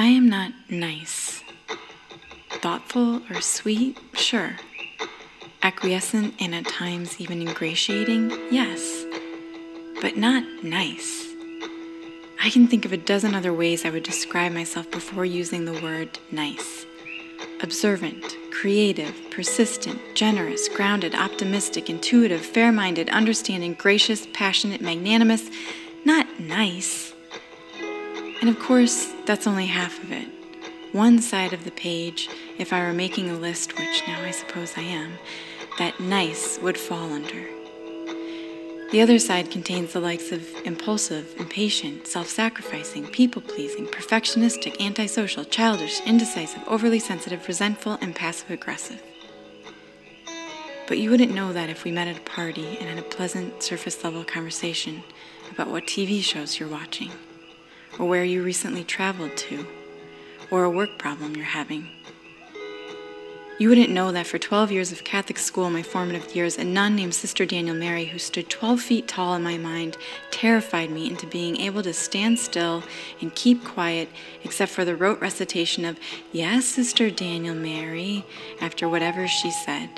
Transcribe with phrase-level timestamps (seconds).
[0.00, 1.42] I am not nice.
[2.62, 4.52] Thoughtful or sweet, sure.
[5.60, 9.04] Acquiescent and at times even ingratiating, yes.
[10.00, 11.26] But not nice.
[12.40, 15.82] I can think of a dozen other ways I would describe myself before using the
[15.82, 16.86] word nice.
[17.60, 25.50] Observant, creative, persistent, generous, grounded, optimistic, intuitive, fair minded, understanding, gracious, passionate, magnanimous,
[26.04, 27.07] not nice.
[28.40, 30.28] And of course, that's only half of it.
[30.92, 34.74] One side of the page, if I were making a list, which now I suppose
[34.76, 35.18] I am,
[35.78, 37.46] that nice would fall under.
[38.90, 45.44] The other side contains the likes of impulsive, impatient, self sacrificing, people pleasing, perfectionistic, antisocial,
[45.44, 49.02] childish, indecisive, overly sensitive, resentful, and passive aggressive.
[50.86, 53.62] But you wouldn't know that if we met at a party and had a pleasant,
[53.62, 55.02] surface level conversation
[55.50, 57.10] about what TV shows you're watching,
[57.98, 59.66] or where you recently traveled to,
[60.50, 61.88] or a work problem you're having
[63.58, 66.94] you wouldn't know that for 12 years of Catholic school my formative years, a nun
[66.94, 69.96] named Sister Daniel Mary, who stood 12 feet tall in my mind,
[70.30, 72.84] terrified me into being able to stand still
[73.20, 74.08] and keep quiet,
[74.44, 75.98] except for the rote recitation of,
[76.30, 78.24] Yes, Sister Daniel Mary,
[78.60, 79.90] after whatever she said.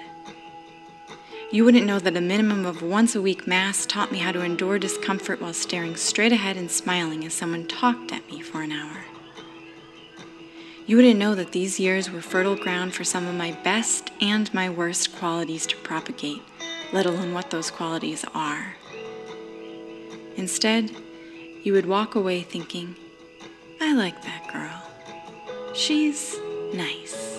[1.53, 4.43] You wouldn't know that a minimum of once a week Mass taught me how to
[4.43, 8.70] endure discomfort while staring straight ahead and smiling as someone talked at me for an
[8.70, 9.05] hour.
[10.87, 14.53] You wouldn't know that these years were fertile ground for some of my best and
[14.55, 16.43] my worst qualities to propagate,
[16.93, 18.77] let alone what those qualities are.
[20.37, 20.95] Instead,
[21.65, 22.95] you would walk away thinking,
[23.81, 25.75] I like that girl.
[25.75, 26.39] She's
[26.73, 27.30] nice.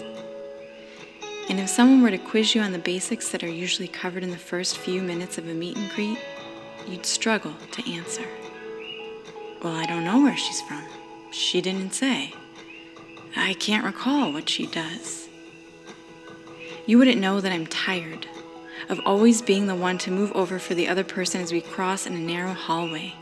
[1.51, 4.31] And if someone were to quiz you on the basics that are usually covered in
[4.31, 6.17] the first few minutes of a meet and greet,
[6.87, 8.25] you'd struggle to answer.
[9.61, 10.81] Well, I don't know where she's from.
[11.29, 12.33] She didn't say.
[13.35, 15.27] I can't recall what she does.
[16.85, 18.27] You wouldn't know that I'm tired
[18.87, 22.07] of always being the one to move over for the other person as we cross
[22.07, 23.13] in a narrow hallway,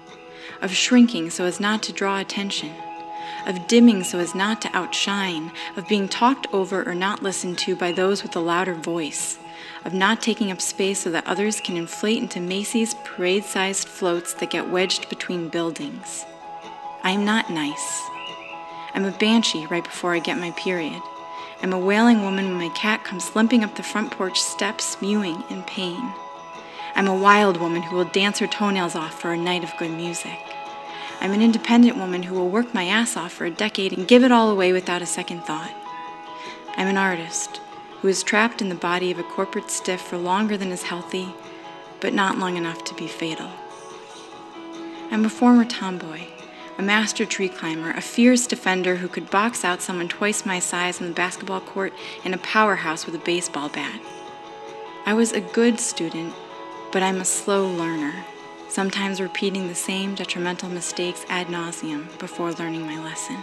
[0.61, 2.75] of shrinking so as not to draw attention,
[3.45, 7.75] of dimming so as not to outshine, of being talked over or not listened to
[7.75, 9.37] by those with a louder voice,
[9.85, 14.33] of not taking up space so that others can inflate into Macy's parade sized floats
[14.35, 16.25] that get wedged between buildings.
[17.03, 18.01] I am not nice.
[18.93, 21.01] I'm a banshee right before I get my period.
[21.61, 25.43] I'm a wailing woman when my cat comes limping up the front porch steps, mewing
[25.49, 26.13] in pain.
[26.95, 29.91] I'm a wild woman who will dance her toenails off for a night of good
[29.91, 30.39] music.
[31.21, 34.23] I'm an independent woman who will work my ass off for a decade and give
[34.23, 35.73] it all away without a second thought.
[36.77, 37.59] I'm an artist
[38.01, 41.29] who is trapped in the body of a corporate stiff for longer than is healthy,
[41.99, 43.49] but not long enough to be fatal.
[45.11, 46.27] I'm a former tomboy
[46.79, 51.01] a master tree climber, a fierce defender who could box out someone twice my size
[51.01, 51.91] on the basketball court,
[52.23, 53.99] and a powerhouse with a baseball bat.
[55.05, 56.33] I was a good student,
[56.93, 58.25] but I'm a slow learner,
[58.69, 63.37] sometimes repeating the same detrimental mistakes ad nauseum before learning my lesson.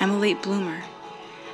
[0.00, 0.82] I'm a late bloomer.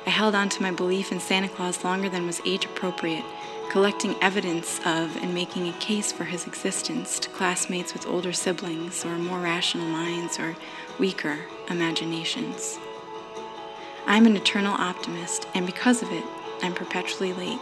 [0.05, 3.23] I held on to my belief in Santa Claus longer than was age appropriate
[3.69, 9.03] collecting evidence of and making a case for his existence to classmates with older siblings
[9.03, 10.55] or more rational minds or
[10.97, 11.39] weaker
[11.69, 12.79] imaginations.
[14.05, 16.23] I'm an eternal optimist, and because of it,
[16.63, 17.59] I'm perpetually late.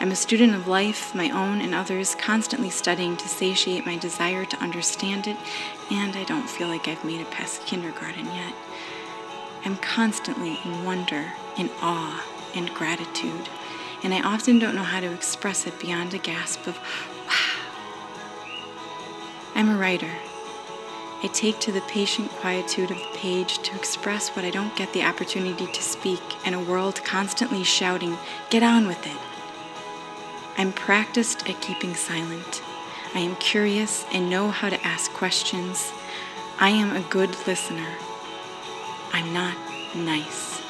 [0.00, 4.44] I'm a student of life, my own and others, constantly studying to satiate my desire
[4.44, 5.36] to understand it,
[5.90, 8.54] and I don't feel like I've made it past kindergarten yet.
[9.64, 12.24] I'm constantly in wonder, in awe,
[12.54, 13.48] and gratitude
[14.04, 16.76] and I often don't know how to express it beyond a gasp of
[17.26, 17.64] wow.
[19.54, 20.10] I'm a writer.
[21.22, 24.92] I take to the patient quietude of the page to express what I don't get
[24.92, 28.18] the opportunity to speak in a world constantly shouting,
[28.50, 29.16] get on with it.
[30.56, 32.62] I'm practiced at keeping silent.
[33.14, 35.92] I am curious and know how to ask questions.
[36.58, 37.94] I am a good listener.
[39.12, 39.56] I'm not
[39.94, 40.63] nice.